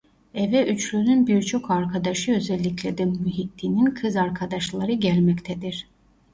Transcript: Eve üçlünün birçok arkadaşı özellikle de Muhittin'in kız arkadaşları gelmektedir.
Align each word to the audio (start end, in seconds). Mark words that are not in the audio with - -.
Eve 0.33 0.67
üçlünün 0.67 1.27
birçok 1.27 1.71
arkadaşı 1.71 2.35
özellikle 2.35 2.97
de 2.97 3.05
Muhittin'in 3.05 3.85
kız 3.85 4.15
arkadaşları 4.15 4.91
gelmektedir. 4.93 5.87